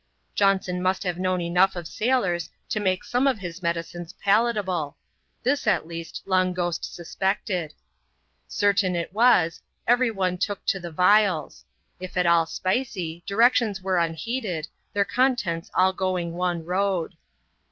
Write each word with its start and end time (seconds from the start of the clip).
Johnson 0.33 0.81
must 0.81 1.03
have 1.03 1.19
known 1.19 1.41
enough 1.41 1.75
of 1.75 1.87
Bailors 1.99 2.49
to 2.69 2.79
make 2.79 3.03
some 3.03 3.27
of 3.27 3.37
his 3.37 3.61
medicines 3.61 4.13
palatable— 4.13 4.97
this, 5.43 5.67
at 5.67 5.85
least, 5.85 6.23
Long 6.25 6.53
Ghost 6.55 6.83
suspected. 6.95 7.75
Certain 8.47 8.95
it 8.95 9.13
was, 9.13 9.61
every 9.85 10.09
one 10.09 10.39
took 10.39 10.65
to 10.65 10.79
the 10.79 10.89
vials; 10.89 11.65
if 11.99 12.17
at 12.17 12.25
all 12.25 12.47
spicy, 12.47 13.21
directions 13.27 13.83
were 13.83 13.99
unheeded, 13.99 14.67
their 14.91 15.05
contents 15.05 15.69
all 15.75 15.93
going 15.93 16.33
one 16.33 16.65
road. 16.65 17.13